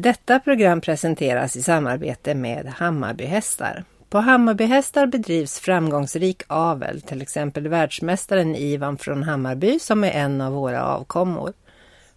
[0.00, 3.84] Detta program presenteras i samarbete med Hammarbyhästar.
[4.08, 10.52] På Hammarbyhästar bedrivs framgångsrik avel, till exempel världsmästaren Ivan från Hammarby som är en av
[10.52, 11.52] våra avkommor.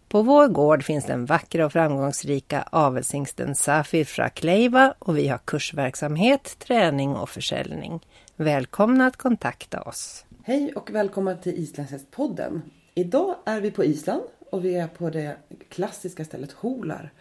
[0.08, 6.56] På vår gård finns den vackra och framgångsrika avelshingsten Safir Frakleiva och vi har kursverksamhet,
[6.60, 8.00] träning och försäljning.
[8.36, 10.26] Välkomna att kontakta oss.
[10.44, 12.62] Hej och välkomna till Islandshästpodden.
[12.96, 14.22] Idag är vi på Island
[14.52, 15.36] och vi är på det
[15.70, 17.12] klassiska stället Holar.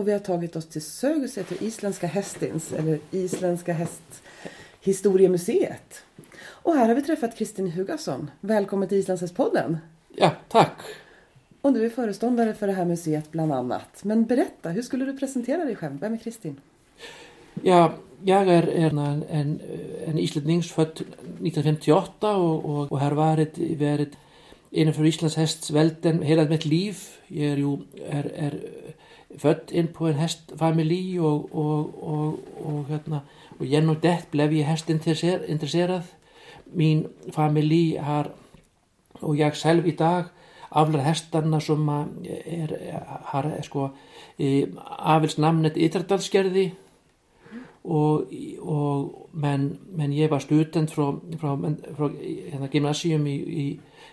[0.00, 6.02] Och vi har tagit oss till Sögusäter Isländska hästins, eller Isländska hästhistoriemuseet.
[6.42, 8.30] Och här har vi träffat Kristin Hugasson.
[8.40, 9.78] Välkommen till Islandshästpodden.
[10.16, 10.80] Ja, tack.
[11.60, 14.04] Och du är föreståndare för det här museet bland annat.
[14.04, 16.00] Men berätta, hur skulle du presentera dig själv?
[16.00, 16.56] Vem är Kristin?
[17.62, 19.60] Ja, jag är en, en,
[20.06, 24.12] en islendings född 1958 och, och, och har varit, varit
[24.70, 26.98] innanför Íslands hestsvelden hela mitt liv.
[27.30, 27.76] Ég er jú
[28.10, 28.54] er, er
[29.38, 33.20] född inn på en hestfamilí og, og, og, og hérna,
[33.60, 36.02] genom det blev jag hästintresserad.
[36.72, 38.30] Min familj har,
[39.12, 40.24] och jag själv idag,
[40.68, 42.76] avlar hästarna som er,
[43.24, 43.88] har sko,
[44.98, 46.70] afilsnamnet Yttradalsgerði
[47.84, 48.30] og,
[48.62, 51.56] og menn men ég var student frá, frá,
[51.96, 53.66] frá hérna, gymnasium í, í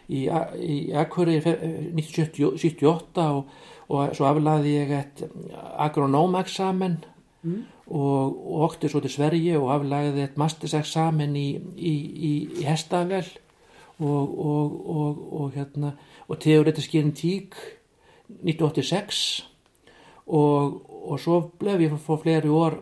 [0.07, 1.53] í, í Akureyri
[1.93, 3.49] 1978 og,
[3.87, 5.23] og svo aflaði ég eitt
[5.79, 6.97] agronómeksamen
[7.43, 7.59] mm.
[7.87, 11.93] og, og okti svo til Sverige og aflaði eitt masterseksamen í, í,
[12.29, 12.33] í
[12.67, 13.27] Hestavel
[13.97, 14.33] og,
[15.41, 15.95] og hérna
[16.27, 17.55] og teoretisk tík
[18.27, 19.47] 1986
[20.27, 22.81] og, og svo blev ég fyrir fleri år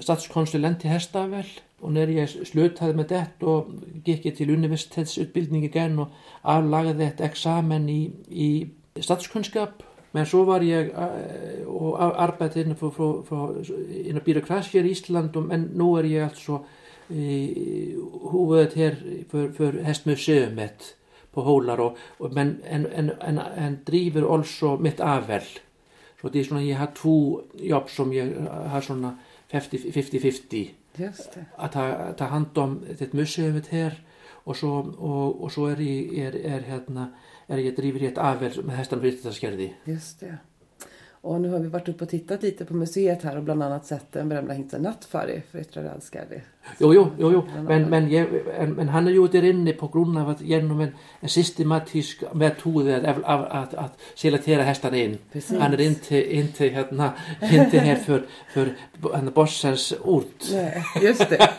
[0.00, 1.48] statskonsulent í Hestavel
[1.80, 3.66] och när jag slutade med det då
[4.04, 6.08] gick jag till universitetsutbildning igen och
[6.42, 8.68] avlagade ett examen i, i
[9.00, 9.82] statskunskap
[10.12, 13.64] men så var jag eh, och arbetade inom, för, för, för,
[14.06, 16.64] inom byråkratier i Ísland men nu är jag alltså
[18.32, 18.96] huvudet här
[19.30, 20.96] för, för hästmuseumet
[21.32, 25.42] på Hólar och, och, men en, en, en, en driver också mitt avvel
[26.20, 28.26] så det är såna jag har två jobb som jag
[28.66, 29.18] har såna
[29.50, 30.68] 50-50
[30.98, 31.76] að
[32.18, 33.98] ta, hand om þetta museumit hér
[34.48, 37.10] og svo, og, og svo er, ég, er, er, hérna,
[37.48, 39.72] í ett avvel med hästan Fritidaskerði.
[39.84, 40.38] Just det.
[41.20, 43.86] Och nu har vi varit uppe och tittat lite på museet här och bland annat
[43.86, 46.40] sett den berömda hingsten Nattfari för Yttre Rallskerði.
[46.78, 47.42] Jo, jo, jo, jo.
[47.62, 48.08] Men, men,
[48.74, 52.88] men han är ju där inne på grund av att genom en, en systematisk metod
[52.88, 55.18] att, att, att selatera hästarna in.
[55.32, 55.58] Precis.
[55.58, 60.44] Han är inte, inte, hérna, inte här för, för bossens ort.
[60.52, 61.50] Nej, just det.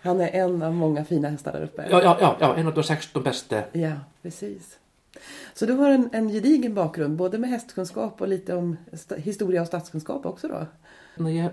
[0.00, 1.86] Han är en av många fina hästar där uppe.
[1.90, 3.62] Ja, ja, ja en av de 16 bästa.
[3.72, 3.92] Ja,
[4.22, 4.78] precis.
[5.54, 8.76] Så du har en, en gedigen bakgrund både med hästkunskap och lite om
[9.16, 10.66] historia och statskunskap också då?
[11.16, 11.50] Jag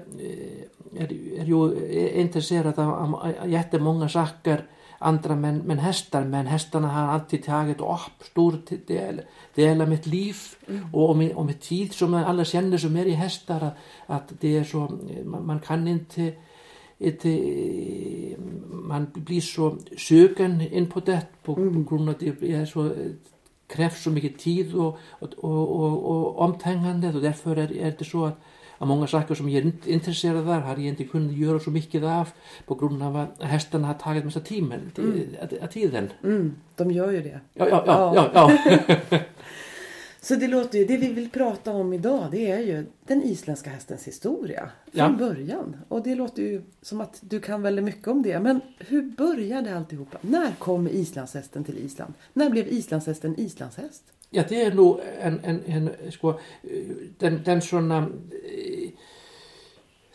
[0.95, 4.65] är, är ju intresserad av, jättemånga saker
[4.99, 9.21] andra men, men hästar men hästarna har alltid tagit upp stor del,
[9.55, 10.35] del av mitt liv
[10.67, 10.93] mm.
[10.93, 13.75] och, och, min, och min tid som alla känner som är i hästar att,
[14.05, 16.33] att det är så man, man kan inte
[16.97, 17.27] inte
[18.69, 21.85] man blir så söken in på det på mm.
[21.85, 22.91] grund av att det är så
[23.69, 28.25] krävs så mycket tid och, och, och, och omtänkande och därför är, är det så
[28.25, 28.37] att,
[28.77, 32.03] att många saker som jag är intresserad av har jag inte kunnat göra så mycket
[32.03, 32.29] av
[32.65, 35.67] på grund av att hästarna har tagit massa timmen, mm.
[35.71, 36.09] tiden.
[36.23, 37.39] Mm, de gör ju det.
[37.53, 38.29] Ja, ja, ja.
[38.33, 38.49] ja,
[39.09, 39.19] ja.
[40.21, 43.69] Så det låter ju, det vi vill prata om idag det är ju den isländska
[43.69, 45.15] hästens historia från ja.
[45.17, 45.75] början.
[45.87, 48.39] Och det låter ju som att du kan väldigt mycket om det.
[48.39, 50.17] Men hur började alltihopa?
[50.21, 52.13] När kom islandshästen till Island?
[52.33, 54.03] När blev islandshästen islandshäst?
[54.29, 56.33] Ja, det är nog en, en, en sko,
[57.17, 58.07] den, den såna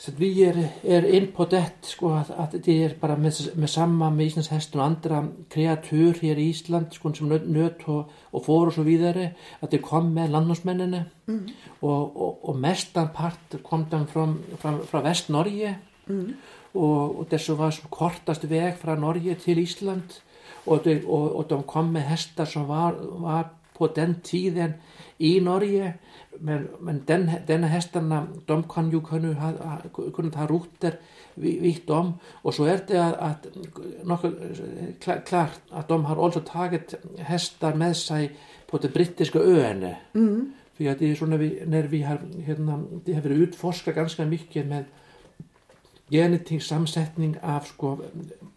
[0.04, 3.70] Så vi är, är in på det sko, att, att det är bara med, med
[3.70, 8.44] samma med Íslands hästen och andra kreatur här i Ísland sko, som nöt och, och
[8.44, 9.30] får och så vidare
[9.60, 11.50] att det kom med landnámsmännene mm.
[11.80, 14.42] och, och, och mestan part kom från,
[14.86, 15.74] från Väst-Norge
[16.08, 16.32] mm.
[16.72, 20.12] och det var som kortast väg från Norge till Ísland
[20.64, 24.72] och de kom med hästar som var, var på den tiden
[25.24, 25.94] i Norge
[26.40, 29.78] men, men den, denna hästarna de kan ju kunna ha,
[30.14, 30.98] kunna ha rutter
[31.34, 32.12] vitt om
[32.42, 33.46] och så är det att,
[34.10, 38.36] att klart att de har också tagit hästar med sig
[38.70, 40.52] på det brittiska öarna mm.
[40.76, 43.94] för att det är så när vi, när vi har hérna, det har varit utforskat
[43.94, 44.84] ganska mycket med
[46.10, 47.98] genetingssamsättning af sko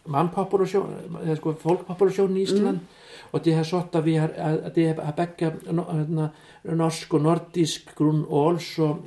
[0.05, 0.93] mannpopulation
[1.23, 2.96] eða sko fólkpopulation í Ísland mm.
[3.31, 4.27] Och det har sått att vi har,
[4.75, 5.51] det har bäcka
[6.61, 8.97] norsk och nordisk grunn och också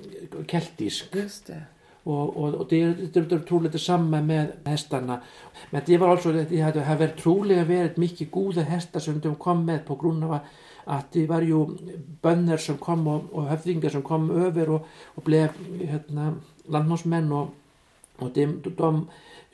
[0.47, 1.15] keltisk.
[1.15, 1.63] Just det.
[2.03, 5.21] Och, och, och det, det, det är troligt detsamma med hästarna.
[5.71, 9.35] Men det var alltså, det hade, hade varit troligen varit mycket goda hästar som de
[9.35, 10.39] kom med på grund av
[10.85, 11.67] att det var ju
[12.23, 15.49] bönder som kom och, och höfðingar som kom över och blev
[15.81, 16.35] hérna,
[16.67, 17.49] landnámsmenn och,
[18.17, 18.31] och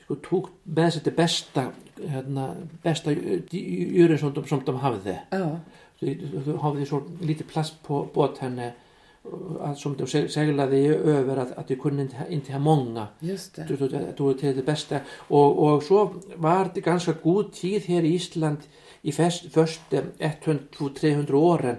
[0.07, 1.67] de sko, tók með sér det besta
[1.97, 2.49] hérna,
[2.83, 5.15] besta júri som, de hafði.
[6.01, 8.71] Þú hafði svo lítið plats på båt henni
[9.61, 13.67] att som de seglade över att, att de kunde inte, inte ha många det.
[14.17, 18.57] du, till det bästa och, och så var det ganska god tid här i Island
[19.01, 21.75] i först, första 100-300 åren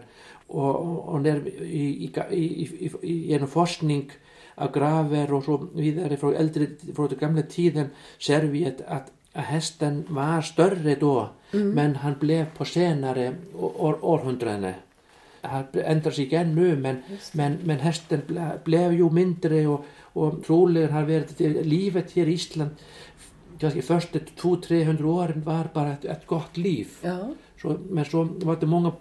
[0.46, 4.10] och, och, när, i, i, i genom forskning
[4.58, 9.12] av graver och så vidare från äldre, från den gamla tiden ser vi att, att,
[9.32, 14.72] att hästen var större då men han blev på senare år, århundraden
[15.42, 17.02] han ändrar sig igen nu men,
[17.32, 22.32] men, men hästen ble, blev ju mindre och, och troligen har varit livet här i
[22.32, 22.70] Island
[23.58, 27.28] kanske första 200-300 åren var bara ett, ett gott liv Ja.
[27.62, 28.92] Så, men så var det många,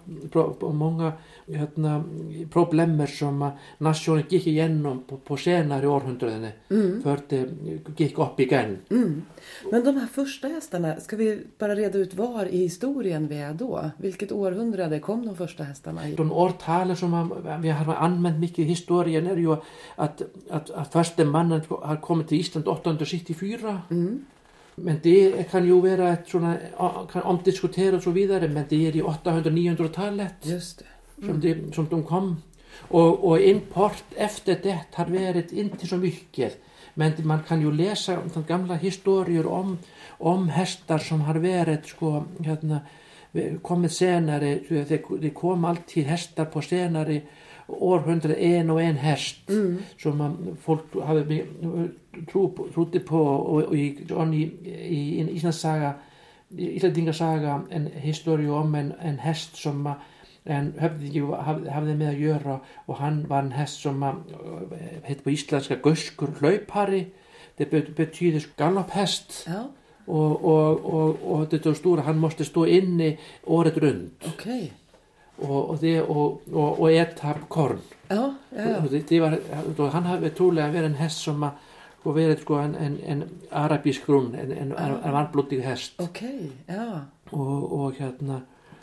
[0.60, 1.12] många
[1.46, 2.04] hérna,
[2.50, 6.46] problemer som nationen gick igenom på, på senare århundraden
[7.02, 7.48] för det
[7.96, 8.78] gick upp igen.
[8.90, 9.22] Mm.
[9.70, 13.54] Men de här första hästarna, ska vi bara reda ut var i historien vi är
[13.54, 13.90] då?
[13.96, 16.14] Vilket århundrade kom de första hästarna i?
[16.14, 17.32] De årtalen som man,
[17.62, 19.56] vi har använt mycket i historien är ju
[19.96, 24.24] att, att, att första mannen har kommit till Island 874 Mm.
[24.82, 26.56] Men det kan ju vara ett såna,
[27.12, 31.26] kan omdiskutera och så vidare men det är i 800-900-talet Just det.
[31.26, 32.36] som, de, som de kom.
[32.88, 36.62] Och, och import efter det har varit inte så mycket.
[36.94, 39.78] Men man kan ju läsa om de gamla historier om,
[40.08, 42.80] om hästar som har varit sko, hérna,
[43.32, 44.40] så att
[44.88, 47.20] Det, det kom alltid hästar på senare
[47.68, 49.36] århundrade en och en häst
[49.98, 51.24] som man, folk hade
[52.32, 52.68] tro, på-
[53.68, 55.92] och i, John, i, i, i Íslandssaga
[56.58, 59.56] Íslandingasaga en historiu om en, en hest
[59.86, 59.94] að-
[60.48, 62.54] en höfðingi hafði, með að göra
[62.86, 64.14] og hann var en hest að,
[64.72, 67.06] eh, heit på íslenska guskur hlaupari.
[67.58, 69.62] Det bet- betyder galopphest Ja,
[70.06, 73.16] og, og, og, og þetta var stóra hann måste stå inni
[73.46, 74.70] året runt okej.
[75.42, 77.80] Og, og, og, og, og etta korn
[78.10, 78.32] ja.
[78.82, 79.38] og det, var,
[79.78, 81.64] og hann hafði trúlega verið en hest som að
[82.04, 87.02] og verið sko en, en, en arabísk grunn en, en, en varmblóttig hest Okej, ja.
[87.32, 88.40] og, og hérna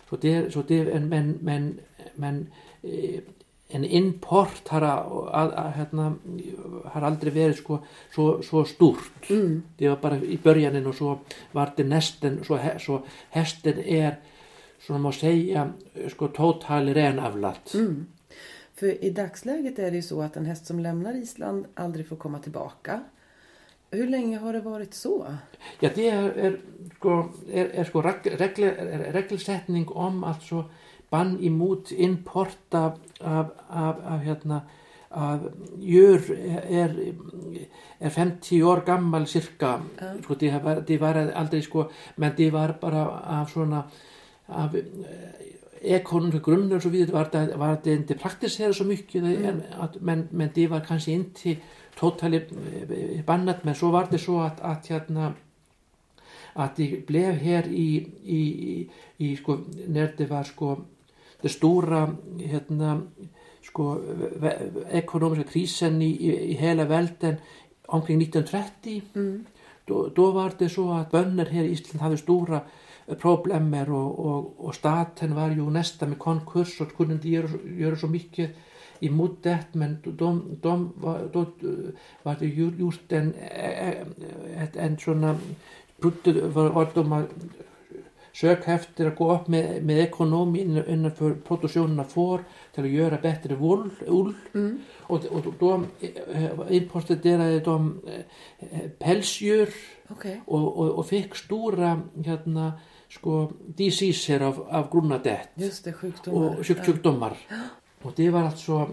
[0.10, 1.80] så det, så det en, men, men,
[2.16, 2.44] men
[3.70, 6.04] en import har, að, að, hérna,
[6.94, 7.80] har aldrei verið sko,
[8.14, 9.64] svo, svo stúrt Mm.
[9.80, 11.18] det var bara i börjanin och så
[11.52, 14.16] var det nästen så, he- så hästen är
[14.86, 15.74] som man säga
[16.10, 18.06] sko totalt renavlat Mm.
[18.76, 22.16] För i dagsläget är det ju så att en häst som lämnar Island aldrig får
[22.16, 23.04] komma tillbaka.
[23.92, 25.26] Hur länge har det varit så?
[25.80, 26.58] Ja, det
[26.96, 28.72] sko, er, er sko reg, regle,
[29.14, 30.64] regelsetning om altså
[31.10, 32.92] bann imot import af,
[33.22, 34.60] af, af, af hérna
[35.12, 35.40] af
[35.78, 36.20] jör
[36.70, 36.90] er,
[38.00, 39.80] er 50 år gammal cirka
[40.24, 41.84] sko, det var, aldrei sko
[42.18, 43.82] men det var bara af svona
[44.48, 44.70] af
[45.82, 49.62] ekonomiska grunder så vidare var det, var det inte praktiserat så mycket mm.
[49.80, 51.58] att, men, men det var kanske inte
[52.00, 55.34] totalt eh, bannat men så var det så att, att hérna
[56.56, 59.58] att det blev här i, i, i, i sko,
[60.18, 60.76] det var sko,
[61.42, 63.02] det stora hérna,
[63.64, 63.98] sko,
[64.90, 67.36] ekonomiska i, i hela världen
[67.86, 69.46] omkring 1930 Mm.
[69.86, 72.62] då, då var det så att bönder här i Island hade stora eh,
[73.22, 77.96] problemer och, och, och staten var ju nästan med konkurs och kunde inte göra, göra
[77.96, 78.56] så mycket
[79.00, 81.46] emot det men de, de var, då
[82.24, 83.90] var det ju- gjort en, eh,
[84.64, 84.98] ett, en
[85.98, 87.26] brutto var, de
[88.34, 92.44] söka efter att gå upp med, med ekonomin innanför produktionen av får
[92.74, 94.80] till att göra bättre wool, ull Mm.
[95.02, 95.84] och, och då
[96.34, 98.02] eh, importerade de
[98.60, 99.70] eh, pälsdjur
[100.10, 100.42] Okej.
[100.48, 102.72] og, og, og fikk stóra hérna
[103.16, 106.58] sko diseaser af, af sjukdomar.
[106.58, 107.36] og sjúk, sjúkdómar
[108.06, 108.88] og det var alltså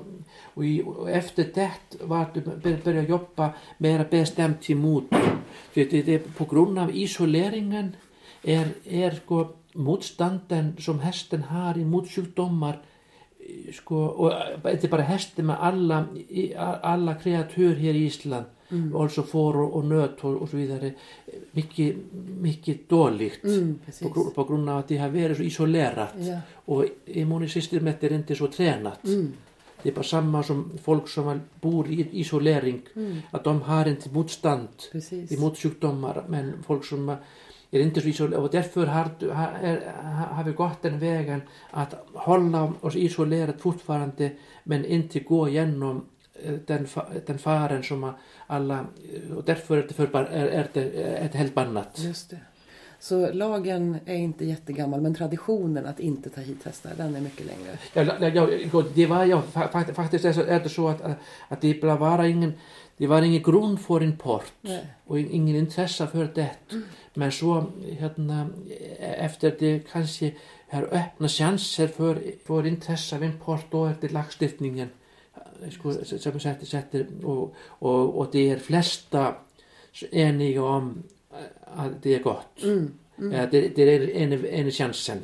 [0.54, 5.10] og, í, og eftir det var det började börja jobba mera bestämt emot
[5.74, 7.94] det, det, det på grund av isoleringen
[8.44, 12.80] er, er sko motstanden som hästen har emot sjúkdómar
[13.72, 14.32] sko, och
[14.62, 16.04] þetta er bara hesti med alla,
[16.82, 18.96] alla kreatur här i Island Mm.
[18.96, 20.92] alltså får och, och nöt och, och så vidare
[21.52, 21.96] mycket,
[22.40, 24.08] mycket dåligt Mm, på, precis.
[24.08, 26.38] gru- på grund av att de har varit så isolerat Ja.
[26.64, 29.32] och immunsystemet är inte så tränat Mm.
[29.82, 33.16] det är bara samma som folk som bor i isolering Mm.
[33.30, 35.32] att de har motstånd Precis.
[35.32, 37.16] emot sjukdomar men folk som
[37.78, 42.96] är inte så och därför har, har, har vi gått den vägen att hålla oss
[42.96, 44.30] isolerat fortfarande
[44.64, 46.06] men inte gå igenom
[46.42, 46.88] eh, den,
[47.26, 48.12] den faren som
[48.46, 50.82] alla eh, och därför är det, för, är, är det
[51.24, 51.98] ett helt annat.
[51.98, 52.38] Just det.
[52.98, 57.46] Så lagen är inte jättegammal men traditionen att inte ta hit hästar den är mycket
[57.46, 57.78] längre.
[57.94, 58.28] Ja,
[58.72, 61.02] ja, det var ja, fa- fa- faktiskt är det så att,
[61.48, 62.52] att det bara var ingen
[62.96, 64.86] det var ingen grund för import Nej.
[65.04, 66.50] och in- ingen intresse för det.
[67.14, 67.64] Men så
[67.98, 68.48] hérna,
[69.00, 70.32] efter det kanske
[70.70, 74.88] har öppna chanser för, för intresse av import då det lagstiftningen
[75.70, 79.34] sko, som sätter, sätter och, och, och det är flesta
[80.10, 82.62] eniga om eh, att det är gott.
[82.62, 82.92] Mm.
[83.16, 85.18] Ja, det, det är en, en chansen.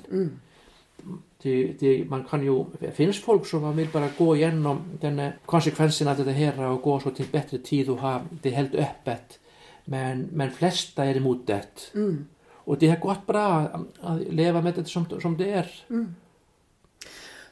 [1.42, 5.38] Det, det, man kan ju, det finns folk som vill bara gå igenom den här
[5.46, 9.38] konsekvensen av det här och gå så till bättre tid och ha det helt öppet.
[9.84, 11.90] Men, men flesta är emot det.
[11.94, 12.26] Mm.
[12.68, 13.68] Och det har gått bra
[14.00, 15.70] att leva med det som, som det är.
[15.90, 16.14] Mm.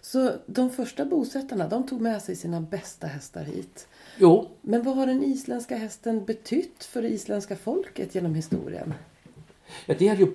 [0.00, 3.88] Så de första bosättarna de tog med sig sina bästa hästar hit.
[4.19, 8.95] Jo, Men vad har den isländska hästen betytt för det isländska folket genom historien?
[9.87, 10.33] ja, det har ju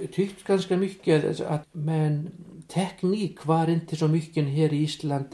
[0.00, 1.24] betytt ganska mycket.
[1.24, 2.30] alltså Att, men
[2.68, 5.26] teknik var inte så mycket här i Island.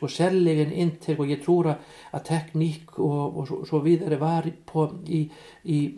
[0.00, 1.16] Så sälligen inte.
[1.16, 1.74] Och jag tror
[2.10, 5.30] att teknik och, och så, så vidare var på, i,
[5.62, 5.94] i,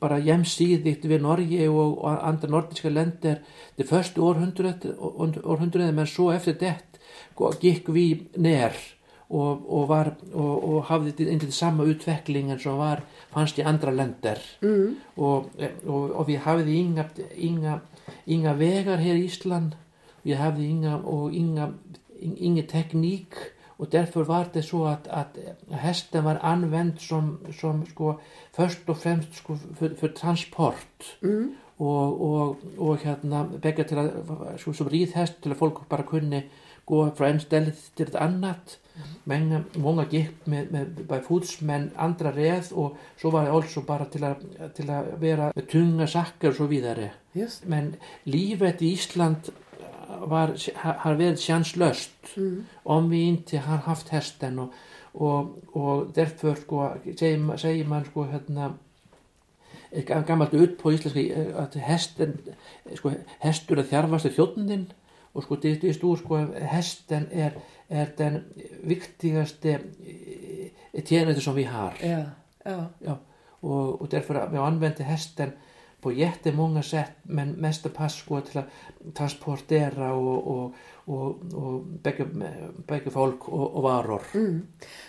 [0.00, 3.42] bara jämsidigt vid Norge och, och andra nordiska länder
[3.76, 4.98] det första århundradet,
[5.44, 6.74] århundradet men så efter det
[7.60, 8.72] gick vi ner
[9.16, 14.38] och, och, var, och, och hade inte samma utvecklingen som var, fanns i andra länder.
[14.62, 14.96] Mm.
[15.14, 15.44] Och,
[15.86, 17.04] och, och vi hade inga,
[17.36, 17.80] inga,
[18.24, 19.76] inga vägar här i Island.
[20.22, 21.72] Vi hade inga, och inga,
[22.20, 23.34] in- ingen teknik.
[23.66, 25.38] Och därför var det så att, att
[25.70, 28.20] hästen var använd som, som sko,
[28.52, 31.16] först och främst sko, för, för transport.
[31.22, 31.54] Mm.
[31.76, 34.08] Och, och, och hérna, begge til að,
[34.58, 36.42] sko, som ríðhest till att folk bara kunde
[36.84, 38.78] gå från en ställe till ett annat.
[39.24, 43.80] Många, många gick med, med by fots men andra red och så var det också
[43.80, 44.40] bara till att,
[44.74, 47.10] till att vara med tunga saker och så vidare.
[47.32, 47.94] Just Men
[48.24, 49.36] livet i Island
[50.08, 52.66] var, har varit chanslöst mm.
[52.82, 54.72] om vi inte har haft hästen och,
[55.02, 56.88] och, och därför sko,
[57.18, 58.74] säger, säger man sko, hérna,
[59.90, 62.38] gam- gammalt ut på íslenski eh, att hästen
[62.94, 64.86] sko, hestur er þjarfasti þjóttnin
[65.34, 67.52] og sko det, det stod sko hästen är,
[67.88, 68.44] är den
[68.82, 69.80] viktigaste
[70.92, 72.24] eh, tjänste som vi har Ja.
[72.64, 72.84] ja.
[72.98, 73.18] ja,
[73.60, 75.52] och, och därför att vi använder hästen
[76.00, 78.68] på jättemånga sätt men mest pass sko till att
[79.14, 82.26] transportera och, och, och, och bägge,
[82.86, 84.22] bägge folk och, och varor.
[84.34, 84.66] Mm.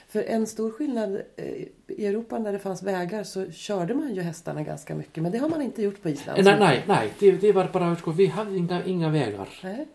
[0.07, 1.45] För en stor skillnad eh,
[1.87, 5.23] i Europa när det fanns vägar så körde man ju hästarna ganska mycket.
[5.23, 6.43] Men det har man inte gjort på Island.
[6.43, 9.49] Nej, nej, nej, det, det var bara, vi hade inga, inga vägar.
[9.63, 9.87] Nej.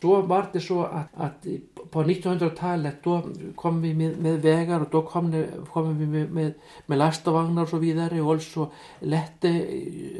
[0.00, 1.46] Då var det så att, att
[1.90, 3.22] på 1900-talet då
[3.54, 6.54] kom vi med, med vägar och då kom, det, kom vi med, med,
[6.86, 9.48] med lastavagnar och så vidare och också lätte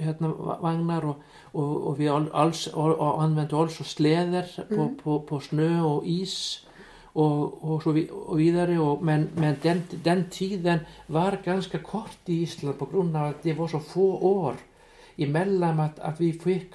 [0.00, 0.28] hérna,
[0.60, 4.98] vagnar och, och, och vi all, alls, och använde också släder på, Mm.
[5.02, 6.66] på, på snö och is
[7.12, 12.18] och, och så vi, och vidare och, men, men den, den tiden var ganska kort
[12.26, 14.54] i Island på grund av att det var så få år
[15.16, 16.72] emellan att, att vi fick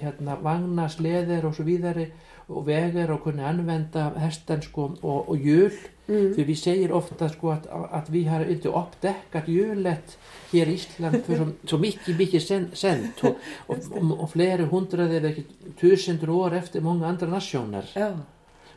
[0.00, 2.06] hérna, vagnar, släder och så vidare
[2.50, 5.72] och vägar och kunde använda hästen sko, och, och hjul.
[6.08, 6.34] Mm.
[6.34, 10.18] För vi säger ofta sko, att, att vi har inte upptäckat hjulet
[10.52, 14.64] här i Island för så, så mycket, mycket sen, sent och, och, och, och flera
[14.64, 15.34] hundrade eller
[15.80, 17.90] tusender år efter många andra nationer.
[17.94, 18.12] Ja.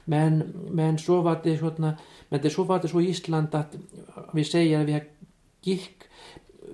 [0.05, 0.37] Men,
[0.71, 1.97] men så var det såna,
[2.29, 3.75] men det så var det så i Island att
[4.33, 5.03] vi säger att vi har
[5.61, 6.03] gick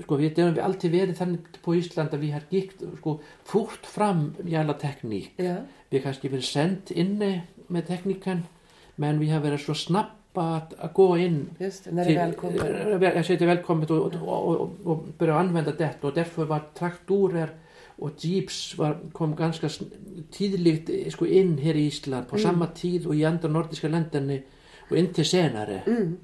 [0.04, 3.20] sko, vi, det har vi alltid varit þannig på Ísland att vi har gick sko,
[3.44, 5.34] fort fram i alla teknik.
[5.36, 5.56] Ja.
[5.90, 8.44] Vi har kanske varit sent inne med tekniken
[8.96, 13.46] men vi har varit så snabba att, att gå in Just eh, jag säger det
[13.46, 17.50] välkommet och, och, och, och börja använda det och därför var traktorer
[18.00, 22.52] och jeeps var, kom ganska eh, sko, in här i Island på Mm.
[22.52, 24.38] samma tid och i andra nordiska länderna
[24.90, 25.82] och inte senare.
[25.88, 26.18] Mm.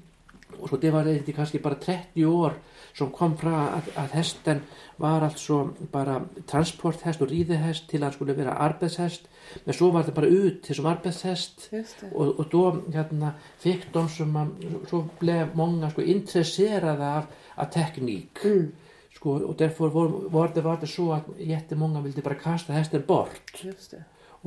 [0.70, 2.52] Så det var det kanske bara 30 år
[2.94, 4.60] som kom fra að, að hesten
[4.96, 9.28] var alltså bara transporthest och ridehest till att skulle vara arbetshest
[9.64, 11.70] men så var det bara ut till som arbetshest
[12.12, 14.50] och, och då hérna, fick de som
[14.90, 18.72] så blev många sko, intresserade av, av teknik mm.
[19.14, 23.04] sko, och därför var, var, det, var det så att jättemånga ville bara kasta hästen
[23.06, 23.64] bort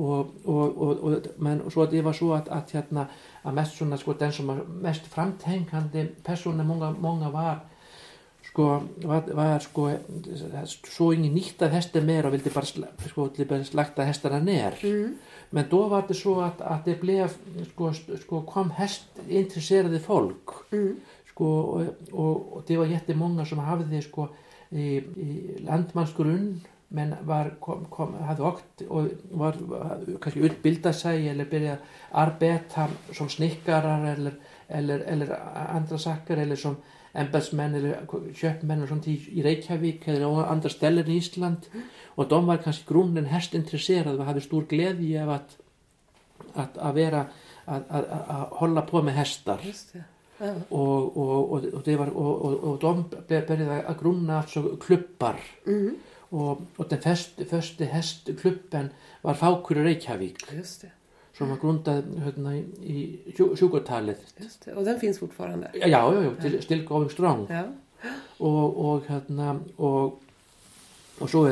[0.00, 3.06] og, og, og, men svo det var svo að, að, hérna,
[3.44, 4.52] að mest svona sko den sem
[4.84, 7.60] mest framtengandi persónu monga, monga var
[8.50, 8.68] sko
[9.04, 9.88] var, var sko
[10.88, 15.14] svo ingen nýtt að hesti meir og vildi bara, sko, bara slagta hestana ner mm.
[15.50, 17.30] men då var det så att, att det blev
[17.72, 20.96] sko, sko kom hest intresserade folk mm.
[21.32, 24.28] sko och, och, och det var jättemånga som hafði sko
[24.70, 25.30] í, í
[25.66, 29.58] landmannsgrunn men var, kom, kom, hafði okt og var,
[30.22, 31.84] kannski utbilda sig eller byrja að
[32.24, 34.34] arbeta som snikkarar eller,
[34.66, 35.30] eller, eller
[35.70, 36.80] andra sakkar eller som
[37.14, 41.70] embedsmenn eller köpmenn og sånt í, í Reykjavík eller á andra stellir í Ísland.
[42.18, 45.56] Og de var kannski grunnen hestintresserad og hafði stór gleði af að,
[46.54, 47.24] að, að vera
[47.70, 49.66] að, að holla på með hestar.
[50.40, 50.54] Ja.
[50.72, 54.42] og, og, og, og de byrjaði að grunna
[54.82, 55.38] klubbar.
[55.68, 55.98] Mm
[56.30, 58.90] og, og den første, første hestklubben
[59.22, 60.44] var Fákur i Reykjavík.
[61.34, 65.70] Som var grundad hérna, í 20-talið og den finns fortfarande.
[65.74, 66.60] Já, já, já, ja.
[66.60, 67.46] still going strong.
[68.38, 70.20] Og, og hérna og,
[71.20, 71.46] og svo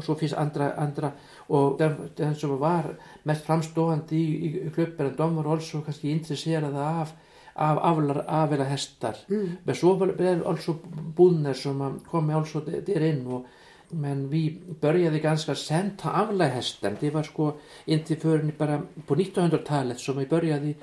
[0.00, 1.12] svo finnst andra, andra
[1.48, 2.92] og den, den sem var
[3.24, 7.14] mest framstofandi í, í klubber en de var also kannski intresserade af
[7.54, 9.48] af aflar afela hestar mm.
[9.64, 10.14] men svo var
[10.46, 10.74] also
[11.16, 13.46] búnir som kom með also der inn og
[13.92, 17.52] men vi började ganska sent ta avla hästen det var sko
[17.84, 20.74] inte förrän bara på 1900-talet som vi började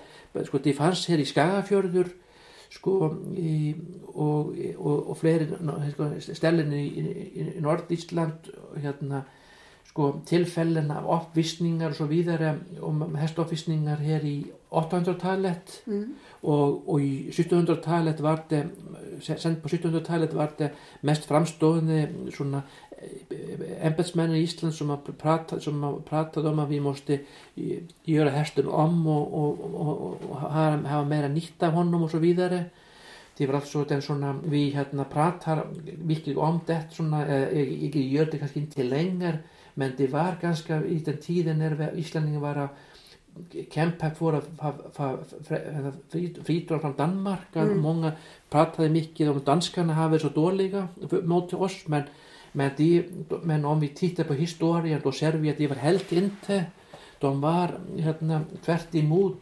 [0.46, 2.10] sko det fanns här i Skagafjörður
[2.70, 2.94] sko
[3.38, 3.74] í,
[4.14, 5.48] og, og, og fleiri
[5.92, 9.24] sko, stellin í, í, í Nordísland hérna
[9.90, 12.08] sko tilfellin af uppvisningar og svo
[12.82, 14.38] om um hestoppvisningar hér í
[14.72, 16.04] 800-talet mm.
[16.44, 18.66] og, og í 1700-talet var det
[19.20, 20.70] sent på 1700-talet var det
[21.02, 22.62] mest framstofni svona
[23.82, 27.20] embedsmenn i Ísland som har pratat, som har pratat om att vi måste
[28.04, 32.18] göra hästen om och, och, och, och ha, ha mera nytta av honom och så
[32.18, 32.66] vidare
[33.38, 35.68] det var alltså den såna vi hérna pratar
[36.04, 39.40] mycket om det såna eh, jag gör det kanske inte längre
[39.74, 42.78] men det var ganska i den tiden när Íslandingen var att
[43.72, 44.46] kämpa för att
[46.44, 47.80] fritora från Danmark mm.
[47.80, 48.12] många
[48.50, 50.88] pratade mycket om danskarna har varit så dåliga
[51.24, 52.04] mot oss men
[52.52, 53.04] men, de,
[53.44, 56.66] men om vi tittar på historien då ser vi att de var helt inte
[57.20, 59.42] de var hérna, tvärt emot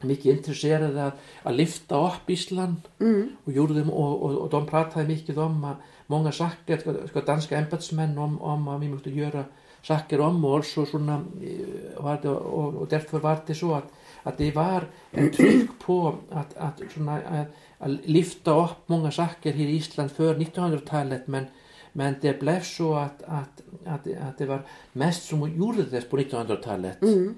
[0.00, 3.28] mycket intresserade att, att lyfta upp Ísland mm.
[3.44, 7.58] och, gjorde dem, och, och, och de pratade mycket om att många saker, ska danska
[7.58, 9.44] embedsmän om, om att vi måste göra
[9.82, 11.24] saker om så såna,
[11.96, 16.14] var det, och, och därför var det så att, att det var en tryck på
[16.30, 17.46] att, att, såna, att,
[17.78, 21.46] att lyfta upp många saker här i Ísland för 1900-talet men
[21.96, 27.02] men det blev så att, att, att, att det var mest som gjordes på 1900-talet
[27.02, 27.34] mm.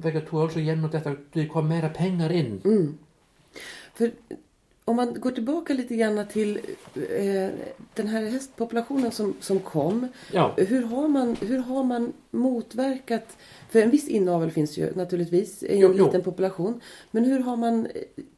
[0.00, 2.98] Begge to också genom detta det kom mera pengar in mm.
[3.94, 4.10] För
[4.88, 6.56] om man går tillbaka lite grann till
[6.94, 7.48] eh,
[7.94, 10.08] den här hästpopulationen som, som kom.
[10.32, 10.54] Ja.
[10.56, 13.36] Hur, har man, hur har man motverkat
[13.70, 16.22] för en viss inavel finns ju naturligtvis i en jo, liten jo.
[16.22, 16.80] population.
[17.10, 17.88] Men hur har man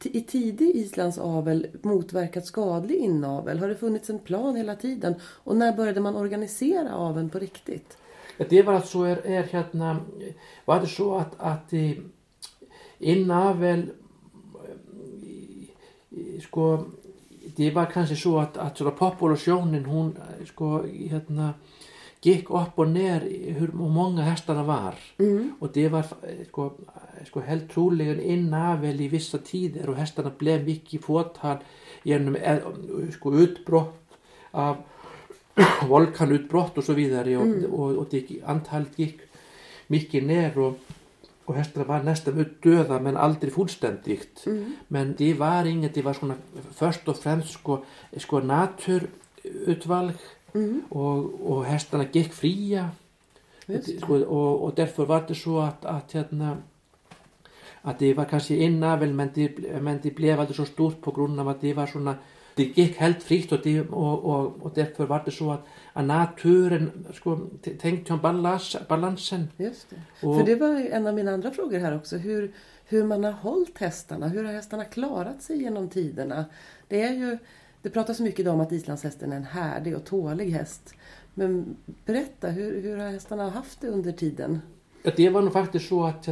[0.03, 3.59] i tidig islandsavel motverkat skadlig inavel?
[3.59, 5.15] Har det funnits en plan hela tiden?
[5.23, 7.97] Och när började man organisera aveln på riktigt?
[8.49, 9.97] Det var alltså är, är hérna,
[10.65, 11.73] var det så att, att
[12.99, 13.89] inavel
[16.41, 16.77] sko
[17.55, 21.53] det var kanske så att, att populationen hon sko hérna
[22.21, 23.19] gick upp och ner
[23.59, 25.51] hur många hästarna var mm.
[25.59, 26.05] och det var
[26.47, 26.71] sko,
[27.25, 31.57] sko helt troligen inavel i vissa tider och hästarna blev mycket fåtal
[32.03, 32.37] genom
[33.11, 34.01] sko utbrott
[34.51, 34.75] av
[35.87, 37.71] volkanutbrott så vidare och, mm.
[37.71, 39.19] och, och det, antalet gick
[39.87, 40.79] mycket ner och,
[41.45, 44.73] och hästarna var nästan döda men aldrig fullständigt mm.
[44.87, 46.35] men det var inget, det var såna
[46.71, 47.77] först och främst sko,
[48.17, 50.15] sko naturutvalg
[50.53, 50.81] mm.
[50.89, 52.89] og, og hestana gekk fría
[53.97, 56.57] sko, og, og derfor var det så att, att, hérna,
[57.81, 61.39] att det var kanske inavel men det, men det blev aldrig så stort på grund
[61.39, 62.15] av att det var såna
[62.61, 66.05] det gick helt fritt och, det, och, och, och därför var det så att, att
[66.05, 67.37] naturen sko,
[67.79, 69.47] tänkte om balans, balansen.
[69.57, 70.27] Just det.
[70.27, 72.17] Och, För det var en av mina andra frågor här också.
[72.17, 72.53] Hur,
[72.85, 74.27] hur man har hållit hästarna.
[74.27, 76.45] Hur har hästarna klarat sig genom tiderna?
[76.87, 77.37] Det är ju
[77.81, 80.93] det pratas mycket om att islandshästen är en härdig och tålig häst.
[81.33, 84.61] Men berätta, hur, hur har hästarna haft det under tiden?
[85.15, 86.29] Det var nog faktiskt så att,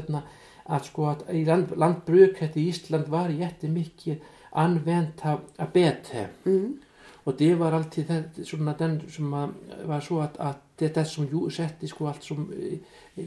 [0.63, 6.27] att, sko, att i land, lantbruket i Island var jättemycket använt av, av bete.
[6.45, 6.79] Mm.
[7.23, 9.53] Och det var alltid det, sådana, den som
[9.85, 12.53] var så att, att det som sätter sko, allt som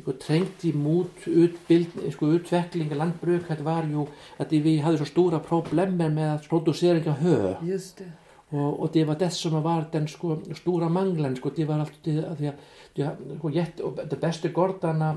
[0.01, 4.07] sko, trängt emot utbildning, sko, utveckling i lantbruket var ju
[4.37, 7.55] att vi hade så stora problem med att producera hö.
[7.63, 8.13] Just det.
[8.49, 12.25] Och, och det var det som var den sko, stora manglen, sko, det var alltid
[12.25, 12.55] att det,
[12.95, 13.51] det, sko,
[14.11, 15.17] det bästa gårdarna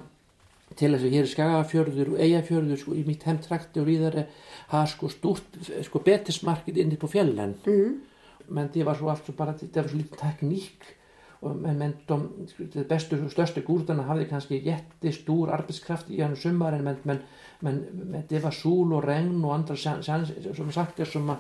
[0.76, 4.26] til þess að hér er Skagafjörður og Eyjafjörður sko, í mitt heimtrakti og víðari
[4.72, 7.96] hafa sko stort sko betismarkið inni på fjällen mm.
[8.48, 10.96] men det var så alltså bara det var så lite teknik
[11.40, 12.30] och, men, men de,
[12.74, 17.18] det bästa och största gurdarna hade kanske jättestor arbetskraft i en sommaren men, men,
[17.60, 21.36] men, men det var sol och regn och andra som sagt som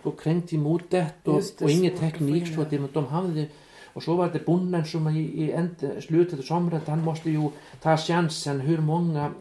[0.00, 3.46] sko kränkti emot det och, och ingen teknik så att de, de hade
[3.94, 7.50] och så var det bonden som i, i slutet av somret han måste ju
[7.82, 9.32] ta chansen hur många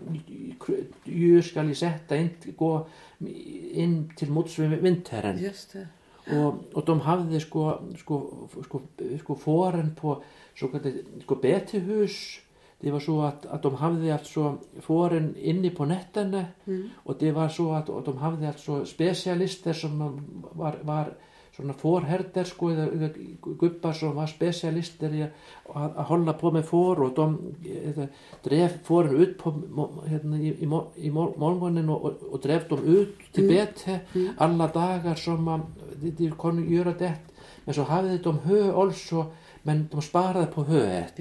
[1.04, 2.88] djur ska vi sätta in, gå
[3.72, 5.88] in till motsvintern Just det.
[6.38, 8.82] Och, och de hade sko, sko, sko,
[9.20, 10.24] sko fåren på
[11.26, 12.40] sko betihus
[12.84, 16.90] det var så att, att de hade alltså fåren inne på nätterna mm.
[16.96, 21.14] och det var så att de hade alltså specialister som var, var
[21.54, 23.10] svona fórherder sko eða
[23.62, 25.22] gubbar som var specialister í
[25.74, 27.28] að hålla på med får och de
[27.92, 28.08] eða,
[28.46, 29.54] drev fåren ut på
[30.08, 30.70] hérna, i, i,
[31.08, 33.56] i morgonen och, och, och drev dem ut till mm.
[33.56, 34.34] bete mm.
[34.38, 35.64] alla dagar som
[36.02, 37.14] de, kunde göra det
[37.66, 39.26] men så hade de hö also
[39.64, 41.20] men de sparade på höet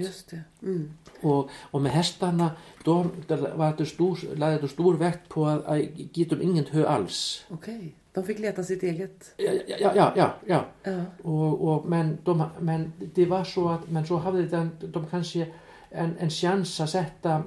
[0.61, 0.93] mm.
[1.21, 2.51] och, och med hästarna
[2.85, 3.11] de,
[3.55, 5.77] var det stor, lade det stor vägt på att
[6.13, 7.91] ge dem inget hö alls okay.
[8.13, 9.33] De fick leta sitt eget?
[9.37, 10.13] Ja, ja, ja.
[10.15, 10.65] ja, ja.
[10.83, 11.01] ja.
[11.21, 15.47] Och, och, men, de, men det var så att men så hade de, de kanske
[15.89, 17.43] en, en chans att sätta,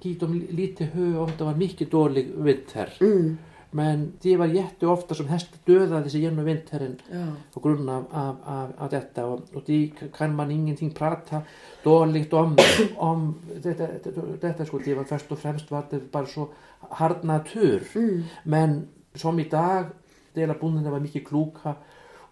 [0.00, 2.92] ge dem lite hö om det var mycket dålig vinter.
[3.00, 3.38] Mm.
[3.70, 7.26] Men det var jätteofta som hästar dödade sig genom vintern ja.
[7.52, 11.42] på grund av, av, av, av detta och, och det kan man ingenting prata
[11.82, 12.56] dåligt om,
[12.96, 16.48] om detta, detta, detta skulle det var först och främst var det bara så
[16.80, 18.22] hard natur mm.
[18.42, 19.84] men som idag
[20.32, 21.74] delar bonden var mycket kloka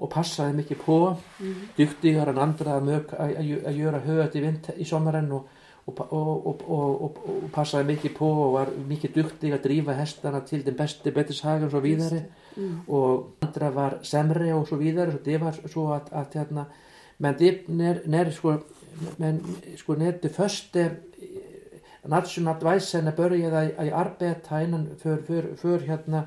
[0.03, 1.55] och passade mycket på mm.
[1.77, 5.49] duktigare än andra att göra höet i, i sommaren och,
[5.85, 10.77] och, och, och, passade mycket på och var mycket duktig att driva hästarna till den
[10.77, 12.23] bästa beteshagen och så vidare
[12.57, 12.81] mm.
[12.87, 16.65] och andra var sämre och så vidare så det var så att, att hérna,
[17.17, 18.55] men det när, när sko,
[19.17, 19.45] men
[19.77, 20.79] sko när det första
[22.03, 26.23] nationalvæsene började att arbeta innan för, för, för hérna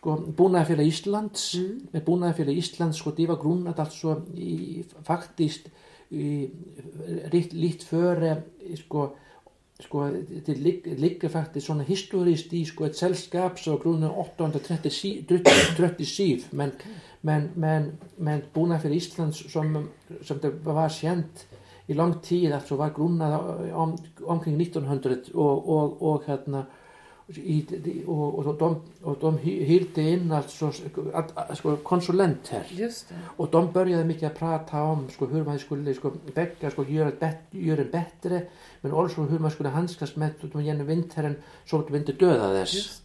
[0.00, 1.80] sko búnaðarfélag Íslands mm.
[1.92, 5.68] með búnaðarfélag Íslands sko det var grundat alltså i, faktiskt
[6.16, 6.48] i,
[7.52, 8.42] lite före
[8.80, 9.00] sko
[9.80, 10.08] sko
[10.46, 10.56] det
[11.00, 16.92] ligger faktiskt såna historiskt i sko ett sällskap så grundat 837 men okay.
[17.20, 19.88] men men men búnaðarfélag Íslands som
[20.22, 21.46] som det var känt
[21.86, 23.40] i lång tid alltså var grundat
[23.72, 26.66] om, omkring 1900 och och och hérna
[27.38, 28.68] í, og, og, de,
[29.02, 29.30] og de
[29.66, 30.70] hyrde in alltså
[31.54, 32.64] sko, konsulenter
[33.36, 37.38] och de började mycket prata om sko, hur man skulle sko, bäcka, sko, göra, bet,
[37.50, 38.42] göra bättre
[38.80, 41.34] men också hur man skulle handskas med dem genom vintern
[41.66, 43.02] så att de inte dödades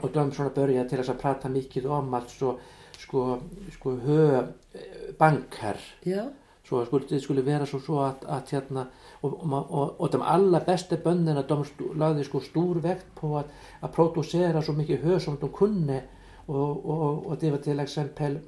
[0.00, 2.58] och de såna började till att prata mycket om alltså
[2.98, 3.38] sko,
[3.72, 6.30] sko höbankar ja.
[6.68, 8.86] så skulle, det skulle vara så, så att, att hérna
[9.22, 13.94] och, och, och de allra bästa bönderna de lagde sko stor vägt på att, att
[13.94, 16.02] producera så mycket hö som de kunde
[16.46, 18.38] och, och, och det var till exempel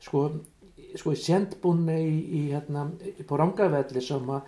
[0.00, 0.30] sko,
[0.96, 2.90] sko kändbunne i, i hérna,
[3.28, 4.42] på Rangavelli som að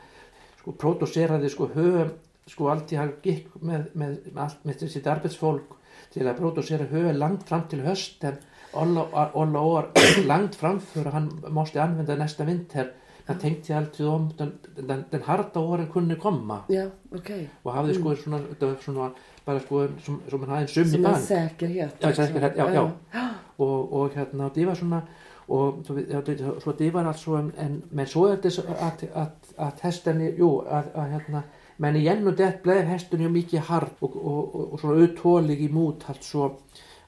[0.61, 2.09] sko producerade sko hö
[2.50, 5.78] sko alltid hann gikk með, með, með allt með sitt arbetsfolk
[6.12, 8.42] till att producera hö langt fram till hösten
[8.74, 9.90] alla, alla år
[10.26, 12.92] langt framför han måste använda nästa vinter
[13.26, 17.46] það tengti alltid om den, den, den harda åren kunni koma ja, okay.
[17.64, 18.00] og hafði mm.
[18.00, 19.10] sko svona, þetta var svona
[19.46, 22.74] bara sko som, som hann hafði en ja, säkerhet, já, já.
[22.74, 23.28] já.
[23.58, 25.02] Og, og hérna, það var svona
[25.48, 30.90] og svo það var altså en, men svo er þess að að hestinni, jú, að,
[30.94, 31.42] að hérna
[31.76, 35.64] men igen och det blev hästen ju mycket hard och, och, och, och så uthållig
[35.64, 36.56] emot alltså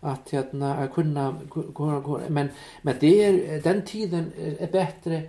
[0.00, 1.34] att hérna, kunna,
[2.28, 2.48] men,
[2.82, 5.22] men det är, den tiden är bättre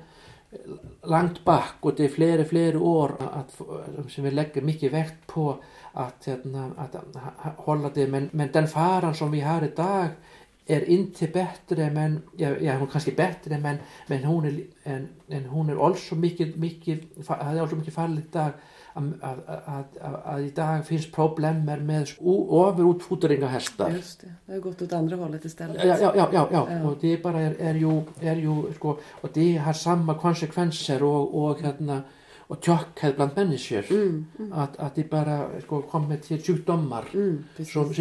[1.04, 3.62] langt bak och det är flera, flera år att,
[4.10, 9.16] som vi lägger mycket vägt på att, att, att hålla det, men, men den faran
[9.16, 10.08] som vi har idag
[10.66, 15.08] är inte bättre, men, ja, ja hon är kanske bättre, men, men hon är, en,
[15.28, 18.52] en, hon är också mycket, mycket, hade också mycket fallit idag að,
[18.96, 23.92] að, í dag finns problemer med överutfodring av hästar.
[23.96, 25.84] Just det har gått åt andra hållet istället.
[25.84, 26.82] Ja, ja, ja, ja.
[26.90, 31.44] och det bara är, är ju, är ju sko, och det har samma konsekvenser och,
[31.44, 32.02] och hérna
[32.50, 34.54] och tjockhet bland människor mm, mm.
[34.54, 37.94] Att, att det bara sko, kommer till sjukdomar mm, som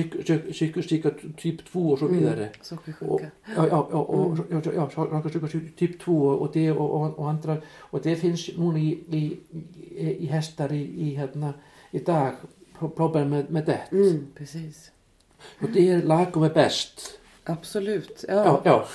[0.52, 2.40] psykostika typ 2 och så mm, vidare.
[2.40, 2.52] Mm.
[5.22, 9.38] sockersjuka typ 2 och det och, och, och, andra och det finns nu i, i,
[10.24, 11.54] i hästar i, i, hérna,
[11.90, 12.32] i dag
[12.96, 13.82] problem med, med det.
[13.92, 14.90] Mm, precis.
[15.60, 17.18] Och det är lagom är bäst.
[17.44, 18.24] Absolut.
[18.28, 18.34] Ja.
[18.34, 18.88] ja, ja.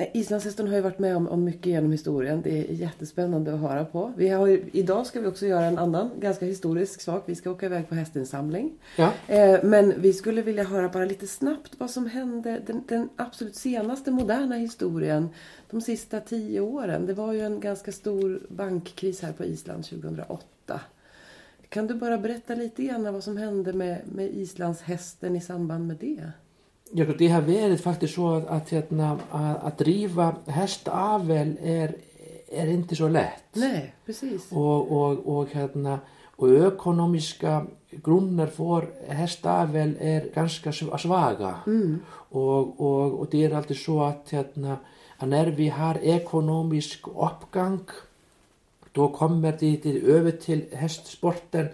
[0.00, 2.42] Eh, islandshästen har ju varit med om, om mycket genom historien.
[2.42, 4.12] Det är jättespännande att höra på.
[4.16, 7.22] Vi har ju, idag ska vi också göra en annan ganska historisk sak.
[7.26, 8.72] Vi ska åka iväg på hästinsamling.
[8.96, 9.12] Ja.
[9.26, 13.56] Eh, men vi skulle vilja höra bara lite snabbt vad som hände den, den, absolut
[13.56, 15.28] senaste moderna historien.
[15.70, 17.06] De sista tio åren.
[17.06, 20.80] Det var ju en ganska stor bankkris här på Island 2008.
[21.68, 25.96] Kan du bara berätta lite grann vad som hände med, med islandshästen i samband med
[25.96, 26.32] det?
[26.92, 31.94] Já, det har verið faktiskt så att, att, hérna, att, att driva hästavel är,
[32.52, 33.44] är inte så lätt.
[33.52, 34.52] Nej, precis.
[34.52, 35.98] Och, och, och, hérna,
[36.36, 41.54] och ekonomiska grunnar för hästavel är ganska svaga.
[41.66, 42.00] Mm.
[42.28, 44.76] Och det är alltid så att, hérna,
[45.16, 47.80] att när vi har ekonomisk uppgång
[48.92, 51.68] då kommer det över till hästsporten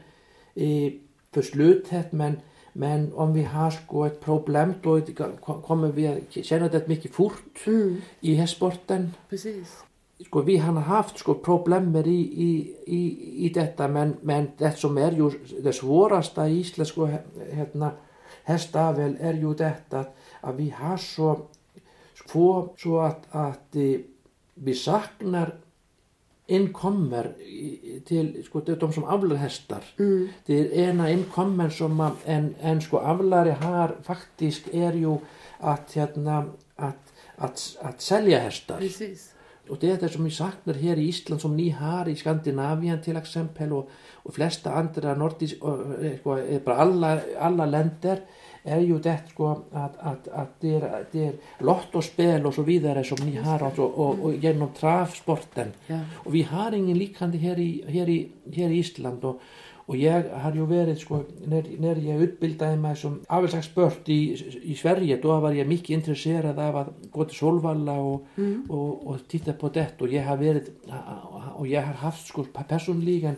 [0.55, 0.99] i,
[1.33, 2.37] för slutet men
[2.79, 5.01] Men om vi har sko ett problem då
[5.63, 8.01] kommer vi att känna det mycket fort mm.
[8.21, 9.15] i hästsporten.
[9.29, 9.85] Precis.
[10.27, 14.99] Sko, vi har haft sko, problem i, i, i, i detta men, men det som
[14.99, 15.31] är ju
[15.63, 17.09] det svåraste i isländsko
[17.53, 17.91] hérna,
[18.45, 20.05] hästavel är ju detta
[20.41, 21.41] att vi har så
[22.27, 23.77] få så att, att
[24.55, 25.55] vi saknar
[26.47, 27.33] inkommer
[28.05, 29.85] till sko, de som avlar hästar.
[29.99, 30.29] Mm.
[30.47, 35.19] Det är ena inkommen som en, en sko, avlare har faktiskt är ju
[35.59, 36.45] att, hérna,
[36.77, 38.79] att, att, att sälja hästar.
[38.79, 39.33] Precis.
[39.69, 43.03] Och det är det som vi saknar här i Island som ni har i Skandinavien
[43.03, 45.57] till exempel och, och flesta andra nordiska,
[46.21, 48.21] sko, bara alla, alla länder
[48.67, 53.05] är ju det sko, att, att, att det, är, det är lottospel och så vidare
[53.05, 55.73] som ni har alltså, och, och genom travsporten.
[55.87, 55.99] Ja.
[56.15, 59.41] Och vi har ingen liknande här i, här i, här i Island och,
[59.89, 64.21] och jag har ju varit, sko, när, när jag utbildade mig som avelsexpert i,
[64.63, 68.67] i Sverige, då var jag mycket intresserad av att gå till Solvalla och, mm.
[68.71, 70.83] och, och titta på det och jag har varit,
[71.55, 73.35] och jag har haft sko, personligen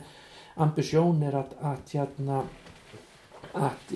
[0.55, 2.45] ambitioner att, att, att,
[3.53, 3.93] att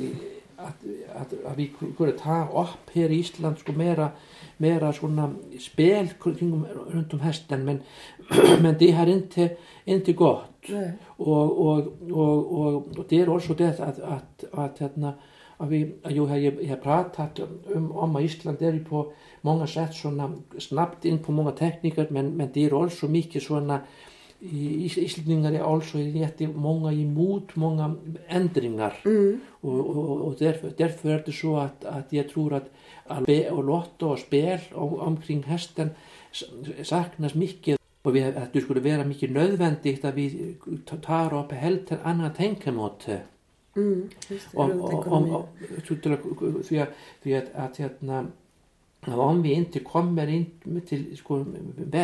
[0.67, 0.85] att,
[1.21, 4.09] att, att vi kunde ta upp här i Ísland sko mera,
[4.57, 7.83] mera svona spel kring, runt om hästen men,
[8.61, 10.71] men det har inte, gått
[11.07, 11.79] och, och,
[12.11, 17.41] och, och, det är också det att, att, att vi, jag har, jag har pratat
[17.75, 22.31] om, om att Ísland är på många sätt såna snabbt in på många tekniker men,
[22.31, 23.81] men det är också mycket såna
[24.45, 27.95] Íslendingar är alltså jättemånga emot många
[28.29, 29.41] ändringar mm.
[29.49, 32.71] och, och, och därför, därför är det så att, att jag tror att
[33.51, 35.91] och lotto och spel om, omkring hästen
[36.83, 40.57] saknas mycket och vi, att det skulle vara mycket nödvändigt att vi
[41.03, 43.09] tar upp helt annat tänkemått
[43.77, 44.09] mm,
[44.55, 45.45] om, om, om,
[45.85, 46.21] för, att,
[47.57, 48.03] att, att, att
[49.07, 51.45] om vi inte kommer in till sko,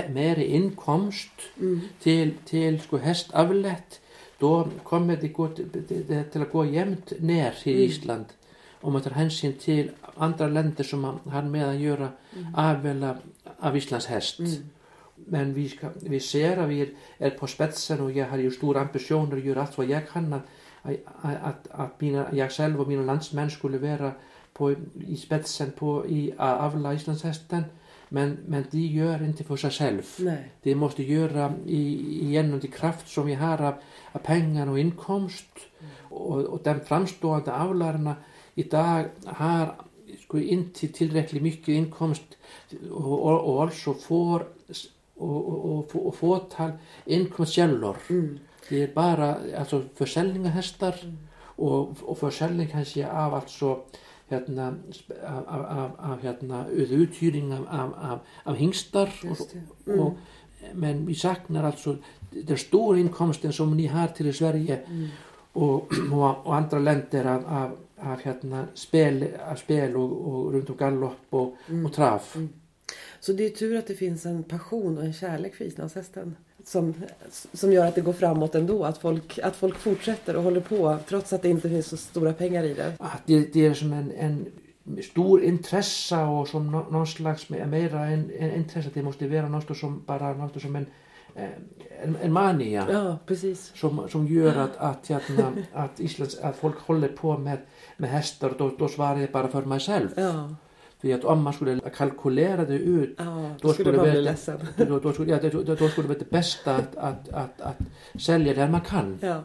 [0.09, 1.31] mer inkomst
[1.61, 1.81] mm.
[2.03, 4.01] till, till sko, hästavlet
[4.39, 5.49] då kommer det, gå,
[5.89, 7.85] det, till att gå jämnt ner i mm.
[7.85, 8.25] Island
[8.81, 12.55] om man tar hänsyn till andra länder som har med att göra mm.
[12.55, 13.17] avela
[13.59, 14.39] av Islands häst.
[14.39, 14.53] Mm.
[15.15, 18.81] Men vi, ska, vi ser att vi är på spetsen och jag har ju stora
[18.81, 20.43] ambitioner att göra allt vad jag kan att,
[21.23, 24.13] att, att mina, jag själv och mina landsmän skulle vara
[24.59, 24.75] på,
[25.07, 27.65] i spetsen på i avla islandshästen
[28.09, 30.03] men, men de gör inte för sig själv.
[30.19, 30.53] Nej.
[30.63, 31.81] De måste göra i,
[32.33, 33.75] genom de kraft som vi har av,
[34.13, 35.47] av pengar och inkomst
[35.81, 35.93] mm.
[36.09, 38.17] och, och den framstående avlarna
[38.55, 39.75] idag har
[40.23, 42.37] sko, inte tillräckligt mycket inkomst
[42.91, 44.47] och, och, och alltså får
[45.15, 46.73] och, och, och, och fåtal
[47.05, 47.97] inkomstkällor.
[48.11, 48.39] Mm.
[48.69, 51.19] Det är bara alltså försäljning av hästar mm.
[51.41, 53.81] och, och försäljning kanske av alltså
[54.31, 54.73] hérna,
[55.23, 56.65] af, af, af hérna,
[57.03, 59.37] uthýring af, af, af hingstar och,
[59.87, 60.01] mm.
[60.01, 60.13] och,
[60.75, 61.97] men vi saknar alltså
[62.49, 65.09] den stora inkomsten som ni har till Sverige mm.
[65.53, 70.71] och, och, och, andra länder av, av, av hérna, spel, av spel och, och runt
[70.71, 71.87] om galopp och, mm.
[71.87, 72.23] och trav.
[72.35, 72.49] Mm.
[73.21, 76.95] Så det är tur att det finns en passion och en kärlek för islandshästen som,
[77.53, 78.85] som gör att det går framåt ändå.
[78.85, 82.33] Att folk, att folk fortsätter och håller på trots att det inte finns så stora
[82.33, 82.93] pengar i det.
[82.99, 84.47] Att det, det är som en, en
[85.03, 88.91] stor intressa och som no, någon slags mera en, en intresse.
[88.95, 90.87] Det måste vara något som bara något som en
[92.03, 93.73] en, en mania ja, precis.
[93.75, 95.31] Som, som gör att, att, att,
[95.73, 97.59] att, Islands, att folk håller på med,
[97.97, 100.09] med hästar då, då svarar jag bara för mig själv.
[100.17, 100.55] Ja.
[101.01, 104.59] För att om man skulle kalkylera det ut ja, då, skulle man bli ledsen.
[104.77, 107.79] Då, då, skulle, ja, då, då skulle det vara det bästa att, att, att, att
[108.21, 109.19] sälja där man kan.
[109.21, 109.43] Ja.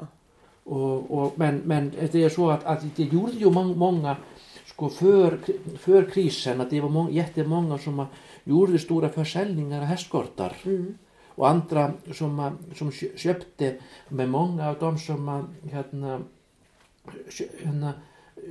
[0.63, 4.15] Och, och, men, men det är så att, att det gjorde ju många, många
[4.65, 5.39] sko, för,
[5.77, 8.05] för krisen att det var många, jättemånga som
[8.43, 10.55] gjorde stora försäljningar av hästkortar.
[10.65, 10.97] Mm.
[11.35, 13.75] Och andra som, som köpte,
[14.09, 16.21] med många av dem som hérna,
[17.63, 17.93] hérna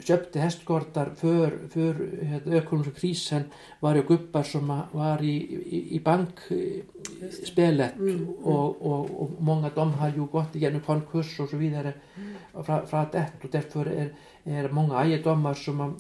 [0.01, 2.09] köpte hästkortar för, för
[2.47, 3.43] ökonomiska krisen
[3.81, 5.37] var ju gubbar som var i,
[5.77, 8.29] i, i bankspelet mm, mm.
[8.29, 12.35] Och, och, och, många av dem har ju gått igenom konkurs och så vidare mm.
[12.65, 14.13] från, från det och därför är,
[14.45, 15.95] är många egendomar som man,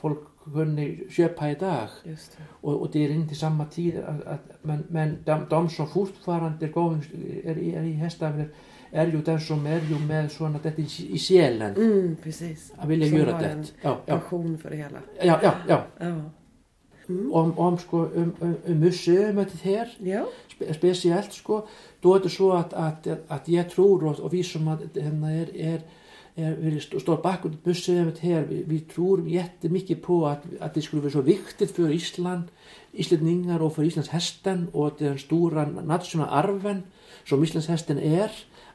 [0.00, 1.88] folk kunde köpa idag
[2.60, 6.66] och, och det är inte samma tid att, att, men, men de, de som fortfarande
[6.66, 6.98] är,
[7.44, 8.48] är, är i hästar
[8.92, 11.76] är ju den som är ju med sådana detta i själen.
[11.76, 12.72] Mm, precis.
[12.76, 13.48] Att vilja som göra har det.
[13.48, 14.18] en Ja, ja.
[14.18, 14.98] passion för det hela.
[15.22, 15.84] Ja, ja, ja.
[16.00, 16.06] Ja.
[17.08, 17.32] Mm.
[17.32, 20.26] Om, om sko, um, um, um museumet här, Ja.
[20.48, 21.66] spe, speciellt sko,
[22.00, 25.40] då är det så att, att, att jag tror och, och vi som att, henne
[25.42, 25.80] är, är
[26.34, 31.02] är, vi står bakom museet här, vi, vi tror jättemycket på att, att det skulle
[31.02, 32.42] vara så viktigt för Island,
[32.92, 36.82] islänningar och för Islands hästen och den stora nationella arven
[37.24, 38.30] som Islands hästen är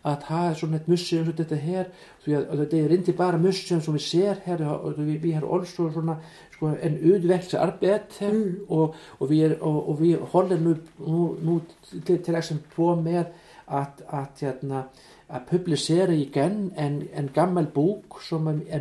[0.05, 1.85] att ha sådant ett museum som detta här
[2.19, 4.59] för det är inte bara museum som vi ser här
[4.97, 6.17] vi, vi har också sådana
[6.51, 8.65] sko, en utvecklingsarbete Mm.
[8.67, 11.59] och, och, vi är, och, och vi håller nu, nu, nu
[12.05, 13.25] till, till exempel på med
[13.65, 14.83] att, att, hérna,
[15.27, 17.65] att publicera igen en, en gammal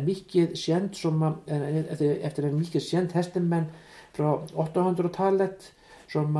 [0.05, 3.65] mycket känd som är, efter, efter en känd hästeman
[4.13, 5.71] från 800-talet
[6.07, 6.35] som,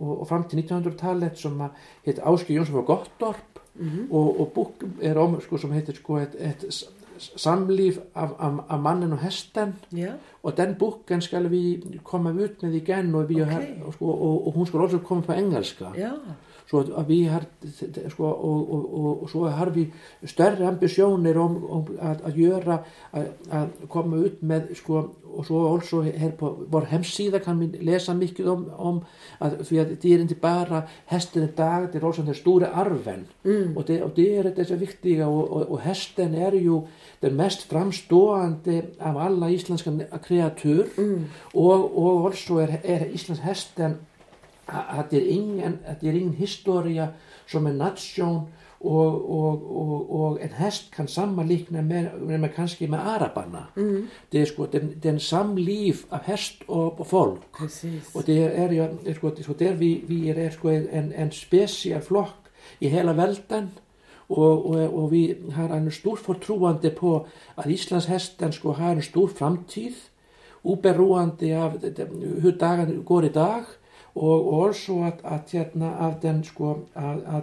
[0.00, 1.68] och, och fram till 1900-talet som
[2.02, 4.08] heter Áskei Jónsson frá Gottorp Mm.
[4.10, 6.84] og, og bók er om sko, som heter sko, et s-
[7.18, 10.12] samlíf af, af, af mannen og hesten Ja.
[10.42, 13.80] og den boken skal vi komme ut med igen og, vi Okay.
[13.84, 16.10] og, sko, og, og hun skal også komme på engelska Ja.
[16.72, 17.44] Så at, at vi har
[18.08, 19.86] sko, og, og, og, og så har vi
[20.24, 22.78] større ambisjoner om, om at, at gjøre
[23.12, 25.02] at, at komme ut med sko,
[25.34, 29.04] og så også her på vår hemsida kan vi lesa mycket om, om
[29.38, 33.26] att, för att det är inte bara hästen idag, det är också den stora arven
[33.44, 33.76] Mm.
[33.76, 36.80] och det är det så viktiga och hästen är ju
[37.20, 39.90] den mest framstående av alla isländska
[40.26, 41.24] kreatur Mm.
[41.54, 43.42] och, och också är, är Islands
[45.10, 47.08] det är ingen, det ingen historia
[47.46, 48.42] som en nation
[48.84, 53.66] och, och, och, och en häst kan sammanlikna med, med kanske med arabarna.
[53.76, 54.06] Mm.
[54.30, 57.40] Det är sko, den, den samliv av häst och, och folk.
[57.58, 58.14] Precis.
[58.14, 60.68] Och det är ju, det är sko, det är sko, där vi, vi är sko,
[60.68, 62.28] en, en speciell flock
[62.78, 63.68] i hela världen
[64.14, 69.28] och, och, och vi har en stor förtroende på att Islands hästen sko har en
[69.28, 69.94] framtid
[70.62, 72.08] oberoende av det- det-
[72.42, 73.64] hur dagen går idag
[74.12, 76.78] och, och också att, att, hérna, att, den, sko,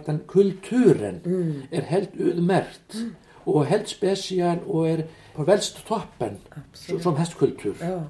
[0.06, 1.62] den kulturen Mm.
[1.70, 2.94] är helt utmärkt
[3.44, 6.36] och helt speciell och är på välst toppen
[6.70, 7.02] Absolut.
[7.02, 7.76] som hästkultur.
[7.80, 8.02] Ja.